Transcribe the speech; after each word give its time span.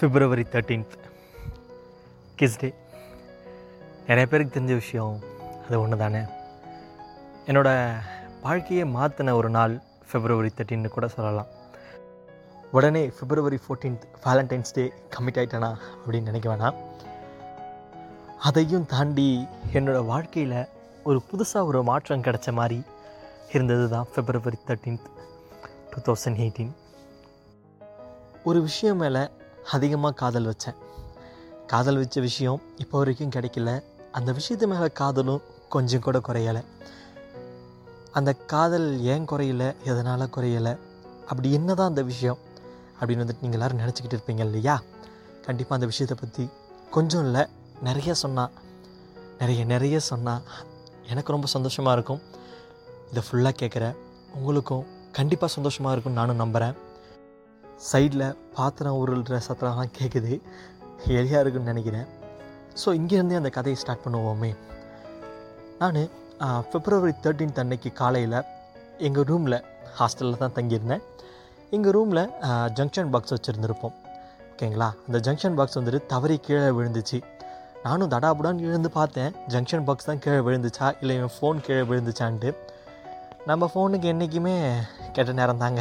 February 0.00 0.44
thirteenth 0.52 0.94
kiss 2.38 2.58
டே 2.60 2.68
நிறைய 4.06 4.26
பேருக்கு 4.26 4.60
தெரிஞ்ச 4.60 4.74
விஷயம் 4.74 5.16
அது 5.66 5.80
ஒன்று 5.80 5.96
தானே 5.96 6.20
என்னோடய 7.46 7.98
வாழ்க்கையை 8.42 8.84
மாற்றின 8.94 9.32
ஒரு 9.32 9.50
நாள் 9.56 9.74
ஃபிப்ரவரி 10.08 10.50
தேர்ட்டீன்னு 10.56 10.88
கூட 10.88 11.08
சொல்லலாம். 11.08 11.46
உடனே 12.70 13.02
February 13.08 13.58
fourteenth 13.64 14.04
Valentine's 14.24 14.72
day 14.72 14.92
commit 15.16 15.40
ஆகிட்டேனா 15.40 15.70
அப்படின்னு 15.96 16.28
நினைக்க 16.30 16.56
வேணாம். 16.56 16.78
அதையும் 18.38 18.86
தாண்டி 18.86 19.46
என்னோடய 19.72 20.06
வாழ்க்கையில் 20.06 20.68
ஒரு 21.04 21.22
புதுசாக 21.30 21.64
ஒரு 21.64 21.82
மாற்றம் 21.82 22.22
கிடைச்ச 22.22 22.52
மாதிரி 22.52 22.82
இருந்தது 23.52 23.88
தான் 23.88 24.08
February 24.14 24.60
thirteenth 24.66 25.10
two 25.90 26.00
thousand 26.08 26.40
eighteen 26.46 26.72
ஒரு 28.44 28.62
விஷயம் 28.62 28.96
மேலே 28.96 29.28
அதிகமாக 29.70 30.14
காதல் 30.14 30.46
வச்சேன். 30.46 30.76
காதல் 31.66 31.96
வச்ச 31.96 32.20
விஷயம் 32.20 32.62
இப்போ 32.76 32.98
வரைக்கும் 32.98 33.28
கிடைக்கல. 33.28 33.82
அந்த 34.12 34.32
விஷயத்து 34.32 34.66
மேலே 34.66 34.86
காதலும் 34.86 35.42
கொஞ்சம் 35.68 36.00
கூட 36.00 36.18
குறையலை. 36.18 36.64
அந்த 38.12 38.32
காதல் 38.32 39.00
ஏன் 39.00 39.24
குறையல? 39.24 39.74
எதனால் 39.84 40.30
குறையலை? 40.36 40.78
அப்படி 41.26 41.52
என்ன 41.52 41.74
தான் 41.74 41.88
அந்த 41.88 42.02
விஷயம்? 42.02 42.38
அப்படின்னு 43.00 43.24
வந்துட்டு 43.24 43.42
நீங்கள் 43.42 43.60
எல்லோரும் 43.60 43.78
நினச்சிக்கிட்டு 43.78 44.18
இருப்பீங்க 44.18 44.38
இல்லையா? 44.38 44.82
கண்டிப்பாக 45.42 45.74
அந்த 45.74 45.86
விஷயத்தை 45.86 46.16
பற்றி 46.20 46.50
கொஞ்சம் 46.90 47.24
இல்லை 47.24 47.46
நிறைய 47.82 48.14
சொன்னால் 48.14 48.50
நிறைய 49.38 49.64
நிறைய 49.64 50.00
சொன்னால் 50.00 50.42
எனக்கு 51.08 51.32
ரொம்ப 51.32 51.46
சந்தோஷமாக 51.46 51.96
இருக்கும். 51.96 52.20
இதை 53.10 53.22
ஃபுல்லாக 53.30 53.54
கேட்குற 53.62 53.96
உங்களுக்கும் 54.34 54.86
கண்டிப்பாக 55.12 55.52
சந்தோஷமாக 55.52 55.92
இருக்கும்னு 55.92 56.20
நானும் 56.20 56.36
நம்புகிறேன் 56.36 56.88
சைடில் 57.88 58.24
பாத்திரம் 58.56 58.98
உருள்ற 59.02 59.38
சத்தம்லாம் 59.48 59.94
கேட்குது. 59.98 60.32
எளியாக 61.18 61.42
இருக்குன்னு 61.42 61.72
நினைக்கிறேன். 61.72 62.08
ஸோ 62.80 62.88
இங்கேருந்தே 62.98 63.38
அந்த 63.40 63.50
கதையை 63.56 63.76
ஸ்டார்ட் 63.82 64.04
பண்ணுவோமே. 64.04 64.50
நான் 65.80 66.00
பிப்ரவரி 66.72 67.14
தேர்ட்டீன்த் 67.24 67.60
அன்னைக்கு 67.62 67.90
காலையில் 68.00 68.38
எங்கள் 69.08 69.26
ரூமில் 69.30 69.58
ஹாஸ்டலில் 69.98 70.42
தான் 70.42 70.56
தங்கியிருந்தேன். 70.58 71.04
எங்கள் 71.76 71.94
ரூமில் 71.96 72.22
ஜங்ஷன் 72.78 73.10
பாக்ஸ் 73.14 73.34
வச்சுருந்துருப்போம். 73.34 73.96
ஓகேங்களா? 74.52 74.88
அந்த 75.06 75.18
ஜங்ஷன் 75.26 75.56
பாக்ஸ் 75.58 75.78
வந்துட்டு 75.78 76.00
தவறி 76.12 76.36
கீழே 76.46 76.70
விழுந்துச்சு. 76.78 77.18
நானும் 77.84 78.10
தடாபுடான்னு 78.14 78.66
எழுந்து 78.70 78.90
பார்த்தேன். 78.96 79.34
ஜங்ஷன் 79.52 79.86
பாக்ஸ் 79.88 80.08
தான் 80.08 80.22
கீழே 80.24 80.40
விழுந்துச்சா? 80.46 80.88
இல்லை 81.02 81.14
என் 81.20 81.34
ஃபோன் 81.36 81.62
கீழே 81.66 81.84
விழுந்துச்சான்ட்டு. 81.90 82.50
நம்ம 83.50 83.70
ஃபோனுக்கு 83.72 84.08
என்றைக்குமே 84.12 84.56
கெட்ட 85.16 85.32
நேரம் 85.40 85.62
தாங்க 85.62 85.80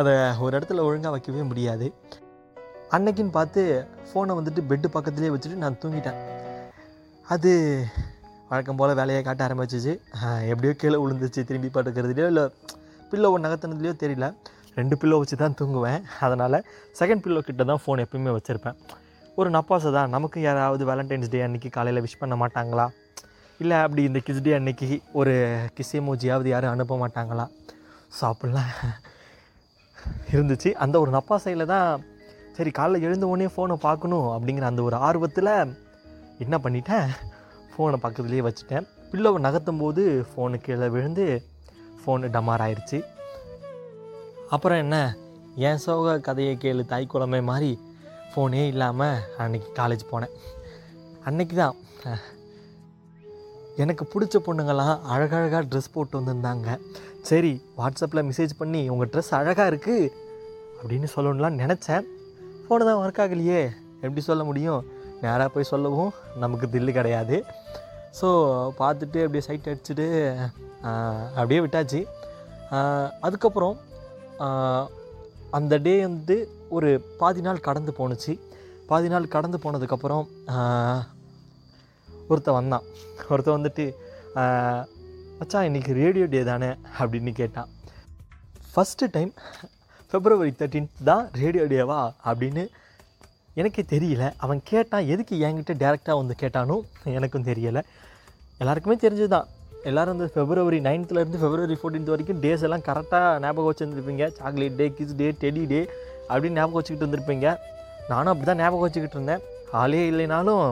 அதை 0.00 0.12
ஒரு 0.44 0.52
இடத்துல 0.58 0.84
ஒழுங்காக 0.88 1.12
வைக்கவே 1.14 1.42
முடியாது. 1.50 1.86
அன்னைக்குன்னு 2.96 3.34
பார்த்து 3.38 3.60
ஃபோனை 4.08 4.32
வந்துட்டு 4.38 4.62
பெட்டு 4.70 4.88
பக்கத்துலேயே 4.96 5.32
வச்சுட்டு 5.34 5.62
நான் 5.64 5.78
தூங்கிட்டேன். 5.82 6.18
அது 7.34 7.50
வழக்கம் 8.50 8.78
போல் 8.80 8.98
வேலையை 9.00 9.20
காட்ட 9.26 9.42
ஆரம்பிச்சிச்சு. 9.46 9.92
எப்படியோ 10.52 10.72
கீழே 10.80 10.98
விழுந்துச்சு. 11.02 11.42
திரும்பி 11.50 11.68
படுக்கிறதுலையோ 11.76 12.26
இல்லை 12.32 12.44
பில்லோ 13.10 13.30
நகர்த்தினதுலையோ 13.44 13.94
தெரியல. 14.02 14.26
ரெண்டு 14.78 14.94
பில்லோ 15.00 15.16
வச்சு 15.20 15.36
தான் 15.44 15.56
தூங்குவேன். 15.60 16.02
அதனால் 16.26 16.58
செகண்ட் 17.00 17.22
பில்லோ 17.24 17.40
கிட்ட 17.48 17.64
தான் 17.70 17.80
ஃபோன் 17.84 18.02
எப்பயுமே 18.04 18.34
வச்சுருப்பேன். 18.36 18.76
ஒரு 19.40 19.48
நப்பாசை 19.56 19.90
தான். 19.96 20.12
நமக்கு 20.16 20.38
யாராவது 20.48 20.82
வேலண்டைன்ஸ் 20.90 21.32
டே 21.34 21.40
அன்றைக்கி 21.46 21.68
காலையில் 21.76 22.04
விஷ் 22.06 22.20
பண்ண 22.22 22.34
மாட்டாங்களா? 22.42 22.86
இல்லை 23.62 23.76
அப்படி 23.86 24.02
இந்த 24.10 24.20
கிஸ் 24.26 24.44
டே 24.46 24.52
அன்னைக்கு 24.58 24.88
ஒரு 25.20 25.34
கிஸ் 25.76 25.92
எமோஜியாவது 26.00 26.48
யாரும் 26.54 26.72
அனுப்ப 26.74 26.96
மாட்டாங்களா? 27.04 27.46
சாப்பிட்லாம் 28.20 28.72
இருந்துச்சு. 30.34 30.70
அந்த 30.84 30.96
ஒரு 31.02 31.10
நப்பாசையில் 31.16 31.70
தான் 31.74 31.88
சரி 32.56 32.70
காலைல 32.78 33.06
எழுந்த 33.06 33.26
உடனே 33.32 33.48
ஃபோனை 33.54 33.76
பார்க்கணும் 33.86 34.28
அப்படிங்கிற 34.34 34.66
அந்த 34.70 34.82
ஒரு 34.88 34.96
ஆர்வத்தில் 35.08 35.52
என்ன 36.44 36.56
பண்ணிட்டேன்? 36.64 37.06
ஃபோனை 37.72 37.98
பக்கத்துலேயே 38.04 38.44
வச்சுட்டேன். 38.46 38.86
பில்லோவை 39.10 39.38
நகர்த்தும் 39.46 39.82
போது 39.82 40.02
ஃபோனு 40.30 40.58
கீழே 40.66 40.88
விழுந்து 40.94 41.26
ஃபோனு 42.00 42.28
டமார் 42.36 42.64
ஆயிடுச்சு 42.66 42.98
அப்புறம் 44.54 44.80
என்ன? 44.84 44.96
என் 45.68 45.82
சோக 45.84 46.18
கதையை 46.26 46.54
கேளு 46.62 46.82
தாய் 46.92 47.12
குழமை 47.12 47.40
மாதிரி 47.50 47.70
ஃபோனே 48.30 48.62
இல்லாமல் 48.72 49.22
அன்றைக்கி 49.42 49.70
காலேஜ் 49.78 50.04
போனேன். 50.12 50.34
அன்னைக்கு 51.28 51.56
தான். 51.62 51.76
எனக்கு 53.82 54.04
பிடிச்ச 54.12 54.36
பொண்ணுங்கள்லாம் 54.46 55.02
அழகழகாக 55.12 55.62
ட்ரெஸ் 55.70 55.94
போட்டு 55.94 56.18
வந்திருந்தாங்க. 56.20 56.78
சரி 57.28 57.50
வாட்ஸ்அப்பில் 57.78 58.26
மெசேஜ் 58.28 58.52
பண்ணி 58.60 58.80
உங்கள் 58.92 59.10
ட்ரெஸ் 59.12 59.30
அழகாக 59.38 59.70
இருக்குது 59.72 60.10
அப்படின்னு 60.78 61.08
சொல்லணும்லாம் 61.14 61.60
நினச்சேன். 61.62 62.04
ஃபோனு 62.62 62.86
தான் 62.88 63.00
ஒர்க் 63.02 63.20
ஆகலையே. 63.24 63.60
எப்படி 64.04 64.22
சொல்ல 64.28 64.42
முடியும்? 64.48 64.80
நேராக 65.24 65.48
போய் 65.54 65.70
சொல்லவும் 65.72 66.10
நமக்கு 66.42 66.66
தில்லு 66.72 66.92
கிடையாது. 66.98 67.36
ஸோ 68.18 68.28
பார்த்துட்டு 68.80 69.18
அப்படியே 69.24 69.44
சைட் 69.48 69.68
அடிச்சுட்டு 69.72 70.06
அப்படியே 71.38 71.60
விட்டாச்சு. 71.64 72.00
அதுக்கப்புறம் 73.26 73.76
அந்த 75.58 75.74
டே 75.86 75.94
வந்து 76.06 76.36
ஒரு 76.76 76.90
பாதி 77.20 77.40
நாள் 77.46 77.66
கடந்து 77.68 77.92
போணுச்சு. 77.98 78.32
பாதி 78.90 79.08
நாள் 79.12 79.32
கடந்து 79.34 79.58
போனதுக்கப்புறம் 79.64 80.24
ஒருத்தன் 82.30 82.58
வந்தான். 82.58 82.84
ஒருத்தன் 83.32 83.56
வந்துட்டு 83.58 83.86
மச்சான் 85.42 85.68
இன்றைக்கி 85.68 85.92
ரேடியோ 86.00 86.24
டே 86.32 86.40
தானே 86.48 86.68
அப்படின்னு 87.02 87.30
கேட்டான். 87.38 87.68
ஃபஸ்ட்டு 88.72 89.06
டைம் 89.14 89.30
ஃபெப்ரவரி 90.10 90.52
தேர்ட்டீன்த் 90.60 91.00
தான் 91.08 91.24
ரேடியோ 91.40 91.64
டேவா 91.72 91.96
அப்படின்னு 92.30 92.62
எனக்கே 93.60 93.82
தெரியல. 93.92 94.26
அவன் 94.44 94.60
கேட்டான் 94.70 95.08
எதுக்கு 95.14 95.34
என்கிட்ட 95.46 95.74
டேரெக்டாக 95.82 96.16
வந்து 96.20 96.34
கேட்டானும் 96.42 96.84
எனக்கும் 97.18 97.48
தெரியலை. 97.50 97.82
எல்லாருக்குமே 98.60 98.96
தெரிஞ்சது 99.06 99.30
தான் 99.34 99.48
எல்லோரும் 99.90 100.14
வந்து 100.14 100.28
ஃபெப்ரவரி 100.36 100.80
நைன்த்துலேருந்து 100.88 101.42
ஃபெப்ரவரி 101.42 101.78
ஃபோர்டீன்த் 101.80 102.14
வரைக்கும் 102.14 102.40
டேஸ் 102.46 102.66
எல்லாம் 102.68 102.86
கரெக்டாக 102.90 103.34
ஞாபகம் 103.46 103.70
வச்சுருந்துருப்பீங்க. 103.70 104.30
Chocolate 104.38 104.78
day 104.82 104.88
kiss 105.00 105.18
day 105.22 105.28
teddy 105.42 105.66
day 105.74 105.82
அப்படின்னு 106.30 106.56
ஞாபகம் 106.60 106.78
வச்சுக்கிட்டு 106.80 107.06
இருந்திருப்பீங்க. 107.06 107.56
நானும் 108.12 108.32
அப்படி 108.34 108.48
தான் 108.52 108.62
ஞாபகம் 108.64 108.86
வச்சுக்கிட்டு 108.86 109.18
இருந்தேன். 109.20 109.44
ஆளே 109.82 110.04
இல்லைனாலும் 110.12 110.64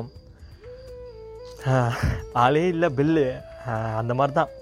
ஆளே 2.46 2.66
இல்லை 2.76 2.90
பில்லு 3.00 3.28
அந்த 4.00 4.12
மாதிரி 4.18 4.32
தான் 4.36 4.52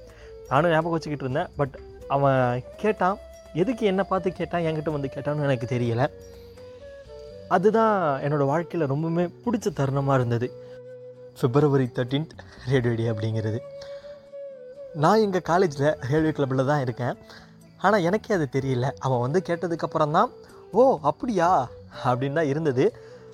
நானும் 0.50 0.70
ஞாபகம் 0.70 0.94
வச்சுக்கிட்டு 0.96 1.26
இருந்தேன். 1.26 1.50
பட் 1.56 1.74
அவன் 2.08 2.64
கேட்டான் 2.82 3.16
எதுக்கு 3.52 3.86
என்னை 3.86 4.04
பார்த்து 4.08 4.32
கேட்டான்? 4.32 4.64
என்கிட்ட 4.68 4.90
வந்து 4.96 5.10
கேட்டான்னு 5.14 5.46
எனக்கு 5.48 5.66
தெரியலை. 5.74 6.06
அதுதான் 7.56 8.22
என்னோடய 8.24 8.50
வாழ்க்கையில் 8.52 8.90
ரொம்பவுமே 8.90 9.24
பிடிச்ச 9.44 9.68
தருணமாக 9.80 10.14
இருந்தது. 10.14 10.48
பிப்ரவரி 11.40 11.86
தேர்ட்டீன்த் 11.96 12.32
ரேடியோ 12.70 12.94
டே 12.94 13.06
அப்படிங்கிறது. 13.12 13.58
நான் 15.02 15.22
எங்கள் 15.26 15.46
காலேஜில் 15.50 15.88
ரேடியோ 16.10 16.32
கிளப்பில் 16.32 16.70
தான் 16.70 16.80
இருக்கேன். 16.80 17.16
ஆனால் 17.78 18.02
எனக்கே 18.02 18.34
அது 18.34 18.48
தெரியல. 18.56 18.86
அவன் 18.98 19.22
வந்து 19.24 19.42
கேட்டதுக்கப்புறம் 19.48 20.14
தான் 20.16 20.30
ஓ 20.72 20.98
அப்படியா? 21.10 21.68
அப்படின்னு 22.04 22.38
தான் 22.38 22.50
இருந்தது. 22.52 22.84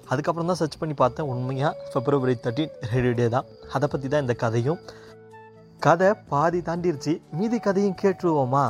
அதுக்கப்புறம் 0.09 0.51
தான் 0.51 0.61
சர்ச் 0.61 0.79
பண்ணி 0.79 0.95
பார்த்தேன். 0.95 1.27
உண்மையாக 1.27 1.91
பிப்ரவரி 1.93 2.35
தேர்ட்டீன் 2.45 2.73
ரேடியோ 2.93 3.13
டே 3.21 3.29
தான். 3.29 3.47
அதை 3.73 3.89
பற்றி 3.93 4.09
தான் 4.09 4.21
இந்த 4.21 4.35
கதையும். 4.43 4.81
கதை 5.83 6.09
பாதி 6.31 6.59
தாண்டிருச்சு. 6.67 7.13
மீதி 7.39 7.59
கதையும் 7.65 7.97
கேட்டுருவோமா? 8.03 8.63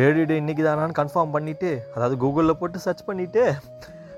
ரேடியோ 0.00 0.24
டே 0.30 0.36
இன்றைக்கி 0.42 0.62
தானான்னு 0.66 0.96
கன்ஃபார்ம் 0.98 1.34
பண்ணிவிட்டு 1.34 1.70
அதாவது 1.94 2.14
கூகுளில் 2.22 2.58
போட்டு 2.60 2.78
சர்ச் 2.84 3.02
பண்ணிவிட்டு 3.08 3.42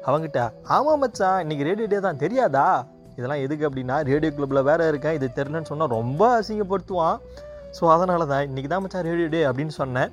அவங்ககிட்ட 0.07 0.41
ஆமாம் 0.77 1.01
மச்சான் 1.03 1.41
இன்றைக்கி 1.45 1.65
ரேடியோ 1.69 1.87
டே 1.93 1.99
தான் 2.07 2.21
தெரியாதா? 2.23 2.67
இதெல்லாம் 3.19 3.43
எதுக்கு 3.45 3.67
அப்படின்னா 3.69 3.97
ரேடியோ 4.11 4.31
கிளப்பில் 4.37 4.67
வேறு 4.71 4.89
இருக்கேன் 4.93 5.17
இது 5.19 5.29
தெரிலன்னு 5.39 5.71
சொன்னால் 5.71 5.93
ரொம்ப 5.99 6.23
அசிங்கப்படுத்துவான். 6.39 7.19
ஸோ 7.79 7.85
அதனால 7.95 8.27
தான் 8.33 8.45
இன்றைக்கி 8.49 8.71
தான் 8.75 8.83
மச்சான் 8.85 9.07
ரேடியோ 9.11 9.29
டே 9.37 9.41
அப்படின்னு 9.51 9.75
சொன்னேன். 9.81 10.13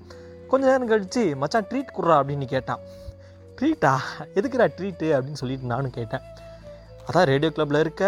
கொஞ்சம் 0.52 0.70
நேரம் 0.72 0.92
கழித்து 0.94 1.24
மச்சான் 1.44 1.68
ட்ரீட் 1.72 1.96
குடுறா 1.98 2.16
அப்படின்னு 2.22 2.48
கேட்டான். 2.56 2.82
ட்ரீட்டா 3.60 3.94
எதுக்குடா 4.38 4.68
ட்ரீட்டு 4.78 5.10
அப்படின்னு 5.18 5.42
சொல்லிட்டு 5.44 5.74
நானும் 5.74 5.98
கேட்டேன். 6.00 6.24
அதான் 7.08 7.28
ரேடியோ 7.34 7.52
கிளப்பில் 7.58 7.84
இருக்க 7.86 8.06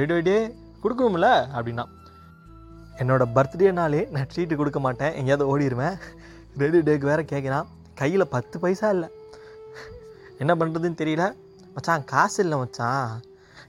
ரேடியோ 0.00 0.18
டே 0.30 0.38
கொடுக்கணும்ல? 0.84 1.30
அப்படின்னா 1.58 1.86
என்னோடய 3.00 3.32
பர்த்டேனாலே 3.36 4.00
நான் 4.14 4.28
ட்ரீட்டு 4.32 4.54
கொடுக்க 4.60 4.80
மாட்டேன். 4.86 5.14
எங்கேயாவது 5.18 5.46
ஓடிடுவேன் 5.52 5.96
ரேடியோ 6.62 6.82
டேக்கு 6.88 7.10
வேறு 7.10 7.22
கேட்குறான் 7.32 7.68
கையில் 8.00 8.32
பத்து 8.34 8.56
பைசா 8.62 8.88
இல்லை. 8.96 9.08
என்ன 10.42 10.52
பண்ணுறதுன்னு 10.60 11.00
தெரியல. 11.02 11.24
மச்சான் 11.74 12.04
காசு 12.12 12.38
இல்லை 12.44 12.56
மச்சான். 12.62 13.08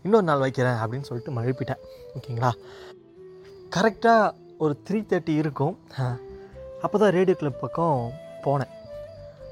இன்னொரு 0.06 0.26
நாள் 0.30 0.44
வைக்கிறேன் 0.46 0.80
அப்படின்னு 0.82 1.08
சொல்லிட்டு 1.10 1.36
மழுப்பிட்டேன் 1.38 1.82
ஓகேங்களா? 2.18 2.52
கரெக்டாக 3.76 4.34
ஒரு 4.64 4.74
த்ரீ 4.88 5.00
தேர்ட்டி 5.12 5.34
இருக்கும். 5.44 5.76
அப்போ 6.84 6.96
தான் 7.04 7.16
ரேடியோ 7.18 7.36
கிளப் 7.40 7.64
பக்கம் 7.64 8.00
போனேன். 8.46 8.74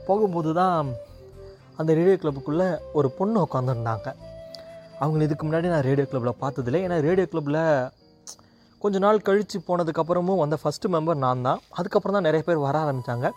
போகும்போது 0.07 0.51
தான் 0.59 0.93
அந்த 1.81 1.91
ரேடியோ 1.99 2.17
கிளப்புக்குள்ளே 2.21 2.69
ஒரு 2.99 3.07
பொண்ணு 3.17 3.37
உட்காந்துருந்தாங்க 3.45 4.09
அவங்கள 5.01 5.21
இதுக்கு 5.27 5.45
முன்னாடி 5.47 5.67
நான் 5.73 5.87
ரேடியோ 5.89 6.05
கிளப்பில் 6.11 6.41
பார்த்ததில்ல. 6.43 6.81
ஏன்னா 6.85 6.97
ரேடியோ 7.07 7.27
கிளப்பில் 7.31 7.61
கொஞ்ச 8.83 8.97
நாள் 8.99 9.25
கழித்து 9.27 9.57
போனதுக்கப்புறமும் 9.67 10.41
வந்த 10.43 10.55
ஃபஸ்ட்டு 10.61 10.91
மெம்பர் 10.93 11.23
நான் 11.25 11.45
தான் 11.47 11.59
அதுக்கப்புறம் 11.79 12.15
தான் 12.17 12.27
நிறைய 12.27 12.43
பேர் 12.47 12.65
வர 12.67 12.75
ஆரம்பித்தாங்க 12.83 13.27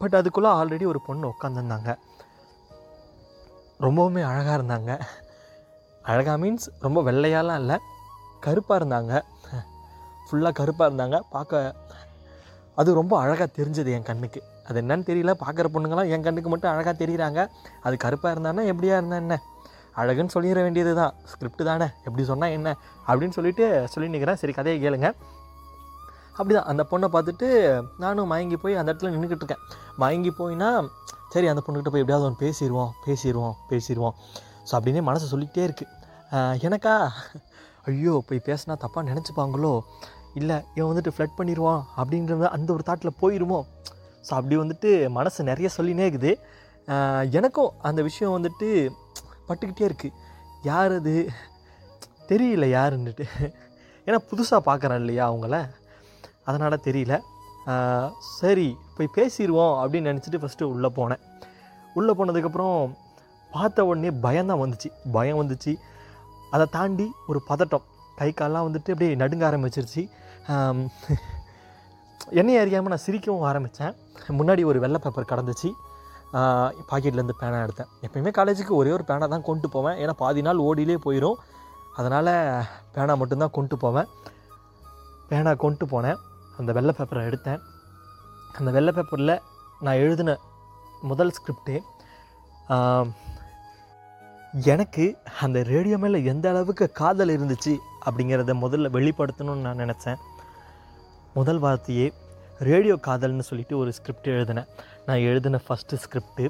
பட் 0.00 0.16
அதுக்குள்ளே 0.18 0.50
ஆல்ரெடி 0.58 0.86
ஒரு 0.92 1.00
பொண்ணு 1.06 1.32
உட்காந்துருந்தாங்க 1.32 1.90
ரொம்பவுமே 3.80 4.22
அழகாக 4.30 4.56
இருந்தாங்க. 4.58 4.90
அழகாக 6.02 6.36
மீன்ஸ் 6.42 6.66
ரொம்ப 6.84 6.98
வெள்ளையாலாம் 7.02 7.60
இல்லை. 7.62 7.76
கருப்பாக 8.40 8.78
இருந்தாங்க. 8.80 9.12
ஃபுல்லாக 10.26 10.54
கருப்பாக 10.60 10.88
இருந்தாங்க. 10.90 11.18
பார்க்க 11.34 11.74
அது 12.80 12.94
ரொம்ப 13.00 13.14
அழகாக 13.22 13.48
தெரிஞ்சது 13.58 13.90
என் 13.96 14.08
கண்ணுக்கு. 14.10 14.40
அது 14.68 14.78
என்னன்னு 14.82 15.08
தெரியல. 15.10 15.32
பார்க்குற 15.42 15.66
பொண்ணுங்களாம் 15.74 16.10
என் 16.14 16.26
கண்ணுக்கு 16.26 16.52
மட்டும் 16.52 16.72
அழகாக 16.72 16.94
தெரிகிறாங்க 17.02 17.40
அது 17.86 17.96
கருப்பாக 18.04 18.34
இருந்தான்னா 18.34 18.64
எப்படியா 18.72 18.96
இருந்தா 19.00 19.18
என்ன? 19.24 19.36
அழகுன்னு 20.00 20.34
சொல்லிட 20.34 20.60
வேண்டியது 20.66 20.92
தான் 21.00 21.12
ஸ்கிரிப்ட் 21.30 21.62
தானே? 21.70 21.86
எப்படி 22.06 22.22
சொன்னால் 22.30 22.54
என்ன? 22.58 22.68
அப்படின்னு 23.08 23.36
சொல்லிட்டு 23.38 23.64
சொல்லி 23.92 24.08
நிற்கிறேன் 24.14 24.40
சரி 24.42 24.54
கதையை 24.58 24.78
கேளுங்க. 24.84 25.08
அப்படிதான். 26.38 26.68
அந்த 26.72 26.82
பொண்ணை 26.90 27.08
பார்த்துட்டு 27.14 27.48
நானும் 28.04 28.30
மயங்கி 28.32 28.56
போய் 28.62 28.78
அந்த 28.80 28.88
இடத்துல 28.90 29.12
நின்றுக்கிட்டு 29.14 29.44
இருக்கேன். 29.44 29.64
மயங்கி 30.02 30.32
போயினா 30.40 30.70
சரி 31.34 31.46
அந்த 31.50 31.62
பொண்ணுக்கிட்ட 31.64 31.92
போய் 31.92 32.02
எப்படியாவது 32.04 32.26
ஒன்று 32.28 32.42
பேசிடுவோம் 32.44 32.90
பேசிடுவோம் 33.06 33.54
பேசிடுவோம் 33.70 34.16
ஸோ 34.68 34.72
அப்படின்னே 34.78 35.02
மனசு 35.08 35.30
சொல்லிக்கிட்டே 35.32 35.64
இருக்குது 35.68 36.02
எனக்கா? 36.66 36.94
ஐயோ 37.90 38.14
போய் 38.28 38.46
பேசினா 38.48 38.74
தப்பாக 38.84 39.04
நினச்சிப்பாங்களோ? 39.10 39.72
இல்லை 40.40 40.56
இவன் 40.76 40.90
வந்துட்டு 40.90 41.14
ஃப்ளட் 41.14 41.36
பண்ணிடுவான் 41.38 41.82
அப்படின்ற 42.00 42.48
அந்த 42.56 42.68
ஒரு 42.76 42.84
தாட்டில் 42.88 43.18
போயிடுமோ 43.22 43.60
ஸோ 44.26 44.32
அப்படி 44.38 44.56
வந்துட்டு 44.62 44.90
மனசு 45.18 45.48
நிறைய 45.50 45.68
சொல்லினே 45.76 46.06
இருக்குது. 46.10 46.32
எனக்கும் 47.38 47.72
அந்த 47.88 48.00
விஷயம் 48.08 48.34
வந்துட்டு 48.36 48.68
பட்டுக்கிட்டே 49.48 49.84
இருக்குது 49.90 50.16
யார் 50.70 50.92
அது? 50.98 51.14
தெரியல 52.30 52.66
யாருன்னுட்டு. 52.76 53.24
ஏன்னா 54.06 54.18
புதுசாக 54.30 54.66
பார்க்குறேன் 54.68 55.00
இல்லையா 55.02 55.24
அவங்கள? 55.32 55.56
அதனால் 56.48 56.84
தெரியல. 56.88 57.14
சரி 58.38 58.68
போய் 58.96 59.14
பேசிடுவோம் 59.16 59.74
அப்படின்னு 59.82 60.10
நினச்சிட்டு 60.12 60.40
ஃபஸ்ட்டு 60.42 60.70
உள்ளே 60.74 60.90
போனேன். 60.98 61.22
உள்ளே 61.98 62.12
போனதுக்கப்புறம் 62.18 62.78
பார்த்த 63.56 63.86
உடனே 63.88 64.10
பயம்தான் 64.26 64.62
வந்துச்சு. 64.62 64.88
பயம் 65.16 65.40
வந்துச்சு. 65.40 65.72
அதை 66.54 66.66
தாண்டி 66.76 67.06
ஒரு 67.30 67.40
பதட்டம். 67.50 67.86
கை 68.18 68.28
கால்லாம் 68.32 68.66
வந்துட்டு 68.68 68.92
அப்படியே 68.94 69.14
நடுங்க 69.22 69.44
ஆரம்பிச்சிருச்சு. 69.50 70.02
என்னை 72.40 72.54
அறியாமல் 72.62 72.92
நான் 72.92 73.06
சிரிக்கவும் 73.06 73.48
ஆரம்பித்தேன் 73.48 73.94
முன்னாடி 74.38 74.62
ஒரு 74.70 74.78
வெள்ளை 74.84 74.98
பேப்பர் 75.04 75.32
கடந்துச்சு. 75.32 75.70
பாக்கெட்லேருந்து 76.90 77.40
பேனா 77.40 77.58
எடுத்தேன். 77.64 77.90
எப்பயுமே 78.06 78.30
காலேஜுக்கு 78.38 78.72
ஒரே 78.80 78.90
ஒரு 78.96 79.04
பேனா 79.10 79.26
தான் 79.34 79.48
கொண்டு 79.48 79.66
போவேன். 79.74 79.98
ஏன்னா 80.02 80.14
பாதி 80.22 80.42
நாள் 80.46 80.64
ஓடிலே 80.68 80.96
போயிடும் 81.06 81.40
அதனால் 81.98 82.32
பேனா 82.94 83.14
மட்டும்தான் 83.20 83.56
கொண்டு 83.58 83.76
போவேன். 83.84 84.08
பேனா 85.28 85.52
கொண்டு 85.64 85.84
போனேன். 85.92 86.18
அந்த 86.58 86.70
வெள்ளை 86.78 86.94
பேப்பரை 86.98 87.22
எடுத்தேன். 87.28 87.60
அந்த 88.58 88.70
வெள்ளை 88.76 88.92
பேப்பரில் 88.96 89.36
நான் 89.84 90.00
எழுதின 90.04 90.36
முதல் 91.10 91.32
ஸ்கிரிப்டே 91.36 91.78
எனக்கு 94.72 95.04
அந்த 95.44 95.58
ரேடியோ 95.70 95.96
மேலே 96.02 96.18
எந்த 96.32 96.46
அளவுக்கு 96.52 96.86
காதல் 97.00 97.32
இருந்துச்சு 97.36 97.72
அப்படிங்கிறத 98.06 98.54
முதல்ல 98.64 98.90
வெளிப்படுத்தணும்னு 98.96 99.64
நான் 99.66 99.82
நினச்சேன். 99.84 100.20
முதல் 101.38 101.60
வார்த்தையே 101.64 102.06
ரேடியோ 102.58 102.94
காதல்னு 103.06 103.46
சொல்லிட்டு 103.50 103.78
ஒரு 103.78 103.92
ஸ்கிரிப்ட் 103.92 104.26
எழுதினேன். 104.26 104.68
நான் 105.06 105.24
எழுதின 105.30 105.60
ஃபஸ்ட்டு 105.68 105.98
ஸ்கிரிப்ட்டு 106.04 106.46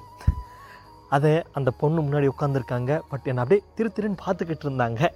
அதை 1.08 1.42
அந்த 1.52 1.70
பொண்ணு 1.70 2.00
முன்னாடி 2.02 2.28
உட்காந்துருக்காங்க 2.34 3.00
பட் 3.10 3.26
என்னை 3.30 3.42
அப்படியே 3.42 3.62
திரு 3.74 3.90
திருன்னு 3.96 4.18
பார்த்துக்கிட்டு 4.26 4.66
இருந்தாங்க. 4.68 5.08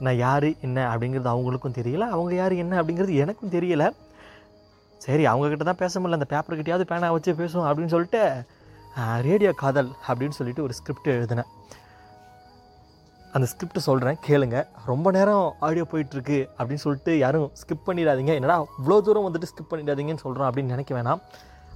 நான் 0.00 0.16
யார் 0.16 0.48
என்ன 0.60 0.78
அப்படிங்கிறது 0.94 1.30
அவங்களுக்கும் 1.34 1.78
தெரியல. 1.80 2.06
அவங்க 2.14 2.34
யார் 2.34 2.52
என்ன 2.52 2.82
அப்படிங்கிறது 2.82 3.14
எனக்கும் 3.14 3.50
தெரியல. 3.50 3.90
சரி 4.98 5.26
அவங்கக்கிட்ட 5.26 5.64
தான் 5.70 5.82
பேச 5.82 6.00
முடியல. 6.00 6.18
அந்த 6.20 6.28
பேப்பர்கிட்டயாவது 6.34 6.80
பேனா 6.80 7.10
வச்சு 7.12 7.32
பேசுவோம் 7.32 7.68
அப்படின்னு 7.68 7.94
சொல்லிட்டு 7.94 8.22
ரேடியோ 9.22 9.52
காதல் 9.52 9.90
அப்படின்னு 10.08 10.38
சொல்லிட்டு 10.38 10.62
ஒரு 10.62 10.72
ஸ்கிரிப்ட் 10.72 11.06
எழுதினேன். 11.06 11.50
அந்த 13.38 13.48
ஸ்கிரிப்ட் 13.50 13.86
சொல்கிறேன் 13.88 14.16
கேளுங்க. 14.28 14.58
ரொம்ப 14.90 15.08
நேரம் 15.16 15.44
ஆடியோ 15.66 15.86
போயிட்டுருக்கு 15.90 16.38
அப்படின்னு 16.58 16.84
சொல்லிட்டு 16.84 17.12
யாரும் 17.24 17.50
ஸ்கிப் 17.60 17.84
பண்ணிடாதீங்க. 17.88 18.32
என்னடா 18.38 18.56
இவ்வளோ 18.80 18.96
தூரம் 19.08 19.26
வந்துட்டு 19.26 19.50
ஸ்கிப் 19.50 19.70
பண்ணிடாதீங்கன்னு 19.72 20.24
சொல்கிறோம் 20.24 20.48
அப்படின்னு 20.48 20.74
நினைக்க 20.74 20.92
வேணாம். 20.98 21.20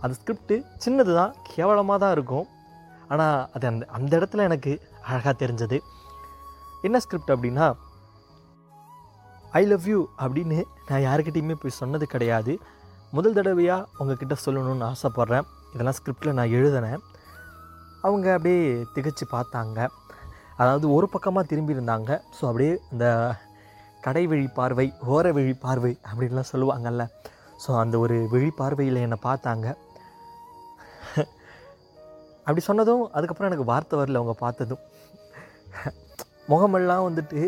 அந்த 0.02 0.12
ஸ்கிரிப்ட்டு 0.18 0.56
சின்னது 0.84 1.12
தான் 1.20 1.34
கேவலமாக 1.52 1.98
தான் 2.04 2.14
இருக்கும். 2.16 2.46
ஆனால் 3.12 3.38
அது 3.54 3.66
அந்த 3.70 3.84
அந்த 3.98 4.12
இடத்துல 4.18 4.46
எனக்கு 4.48 4.72
அழகாக 5.10 5.34
தெரிஞ்சது. 5.42 5.78
என்ன 6.88 6.98
ஸ்கிரிப்ட் 7.04 7.32
அப்படின்னா 7.34 7.66
ஐ 9.60 9.62
லவ் 9.70 9.86
யூ 9.92 10.00
அப்படின்னு 10.24 10.58
நான் 10.88 11.04
யாருக்கிட்டேயுமே 11.08 11.56
போய் 11.62 11.80
சொன்னது 11.80 12.04
கிடையாது. 12.12 12.52
முதல் 13.16 13.36
தடவையாக 13.38 13.88
உங்ககிட்ட 14.00 14.34
சொல்லணும்னு 14.44 14.86
ஆசைப்பட்றேன். 14.92 15.48
இதெல்லாம் 15.74 15.98
ஸ்கிரிப்டில் 15.98 16.38
நான் 16.38 16.54
எழுதினேன். 16.58 17.02
அவங்க 18.06 18.26
அப்படியே 18.36 18.62
திகைச்சு 18.94 19.24
பார்த்தாங்க. 19.34 19.88
அதாவது 20.62 20.86
ஒரு 20.96 21.06
பக்கமாக 21.14 21.50
திரும்பி 21.50 21.76
இருந்தாங்க 21.76 22.10
ஸோ 22.36 22.42
அப்படியே 22.50 22.72
இந்த 22.94 23.06
கடை 24.06 24.24
வழி 24.30 24.46
பார்வை 24.58 24.86
ஓர 25.14 25.26
வழி 25.36 25.54
பார்வை 25.64 25.92
அப்படின்லாம் 26.08 26.50
சொல்லுவாங்கல்ல. 26.52 27.04
ஸோ 27.62 27.70
அந்த 27.82 27.96
ஒரு 28.04 28.16
விழி 28.32 28.50
பார்வையில் 28.60 29.04
என்னை 29.06 29.18
பார்த்தாங்க. 29.26 29.66
அப்படி 32.44 32.62
சொன்னதும் 32.68 33.02
அதுக்கப்புறம் 33.16 33.50
எனக்கு 33.50 33.66
வார்த்தை 33.72 33.96
வரல 34.00 34.20
அவங்க 34.20 34.34
பார்த்ததும். 34.44 34.82
முகமெல்லாம் 36.52 37.04
வந்துட்டு 37.08 37.40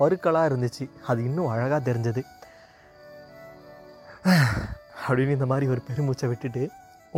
பருக்களாக 0.00 0.48
இருந்துச்சு. 0.50 0.84
அது 1.10 1.20
இன்னும் 1.28 1.50
அழகாக 1.54 1.80
தெரிஞ்சது. 1.88 2.22
அப்படின்னு 5.06 5.36
இந்த 5.38 5.48
மாதிரி 5.52 5.66
ஒரு 5.74 5.82
பெருமூச்சை 5.88 6.28
விட்டுட்டு 6.30 6.62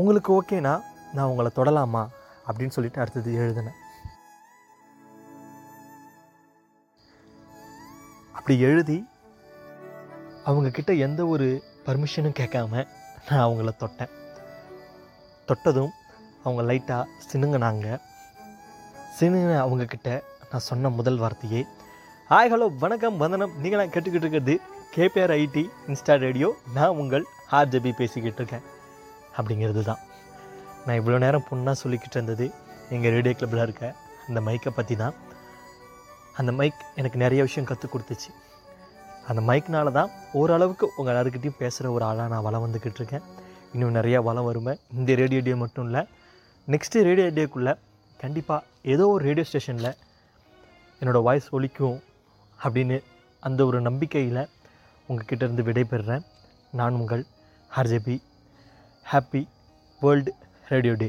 உங்களுக்கு 0.00 0.30
ஓகேனா 0.38 0.74
நான் 1.16 1.30
உங்களை 1.32 1.50
தொடலாமா? 1.60 2.02
அப்படின்னு 2.48 2.76
சொல்லிட்டு 2.76 3.02
அடுத்தது 3.02 3.30
எழுதினேன். 3.42 3.78
அப்படி 8.40 8.62
எழுதி 8.66 8.96
அவங்கக்கிட்ட 10.50 10.92
எந்த 11.06 11.20
ஒரு 11.32 11.46
பர்மிஷனும் 11.86 12.36
கேட்காம 12.38 12.72
நான் 13.26 13.42
அவங்கள 13.46 13.72
தொட்டேன். 13.82 14.12
தொட்டதும் 15.48 15.92
அவங்க 16.44 16.62
லைட்டாக 16.68 17.04
சினுங்கினாங்க. 17.26 17.98
சினுங்கின 19.18 19.58
அவங்கக்கிட்ட 19.64 20.08
நான் 20.50 20.66
சொன்ன 20.70 20.92
முதல் 20.98 21.20
வார்த்தையே 21.24 21.60
ஹாய் 22.30 22.52
ஹலோ 22.52 22.68
வணக்கம் 22.84 23.20
வந்தனம். 23.24 23.54
நீங்கள் 23.62 23.80
நான் 23.82 23.94
கேட்டுக்கிட்டு 23.94 24.26
இருக்கிறது 24.26 24.54
கேபிஆர் 24.96 25.34
ஐடி 25.40 25.64
இன்ஸ்டா 25.90 26.16
ரேடியோ. 26.26 26.50
நான் 26.78 26.98
உங்கள் 27.02 27.26
ஆர்ஜபி 27.60 27.92
பேசிக்கிட்டு 28.02 28.40
இருக்கேன். 28.42 28.66
அப்படிங்கிறது 29.38 29.82
தான். 29.90 30.04
நான் 30.86 31.00
இவ்வளோ 31.02 31.18
நேரம் 31.26 31.48
பொண்ணாக 31.50 31.80
சொல்லிக்கிட்டு 31.82 32.18
இருந்தது 32.20 32.48
எங்கள் 32.96 33.14
ரேடியோ 33.18 33.34
கிளப்பில் 33.40 33.66
இருக்க 33.66 33.96
அந்த 34.28 34.42
மைக்கை 34.48 34.72
பற்றி 34.80 34.96
தான். 35.04 35.16
அந்த 36.40 36.52
மைக் 36.58 36.80
எனக்கு 37.00 37.18
நிறைய 37.22 37.40
விஷயம் 37.46 37.68
கற்றுக் 37.70 37.92
கொடுத்துச்சு. 37.94 38.30
அந்த 39.28 39.40
மைக்னால 39.48 39.92
தான் 39.98 40.10
ஓரளவுக்கு 40.40 40.86
உங்கள் 40.96 41.14
எல்லாருக்கிட்டையும் 41.14 41.60
பேசுகிற 41.62 41.92
ஒரு 41.96 42.04
ஆளாக 42.08 42.28
நான் 42.32 42.46
வளம் 42.46 42.64
வந்துக்கிட்டு 42.66 43.00
இருக்கேன். 43.00 43.24
இன்னும் 43.74 43.96
நிறையா 43.98 44.18
வளம் 44.28 44.48
வருவேன் 44.50 44.78
இந்த 44.98 45.14
ரேடியோ 45.20 45.40
டே 45.48 45.54
மட்டும் 45.62 45.86
இல்லை 45.88 46.02
நெக்ஸ்ட்டு 46.72 47.02
ரேடியோ 47.08 47.26
டேக்குள்ளே 47.38 47.74
கண்டிப்பாக 48.22 48.64
ஏதோ 48.94 49.04
ஒரு 49.14 49.22
ரேடியோ 49.28 49.46
ஸ்டேஷனில் 49.50 49.92
என்னோடய 51.00 51.26
வாய்ஸ் 51.28 51.48
ஒழிக்கும் 51.56 51.98
அப்படின்னு 52.64 52.96
அந்த 53.48 53.60
ஒரு 53.68 53.78
நம்பிக்கையில் 53.88 54.42
உங்ககிட்ட 55.08 55.42
இருந்து 55.46 55.66
விடைபெறுறேன். 55.68 56.24
நான் 56.78 56.98
உங்கள் 57.00 57.22
RJP 57.78 58.16
happy 59.12 59.42
world 60.02 60.32
radio 60.72 60.94
day 60.94 61.08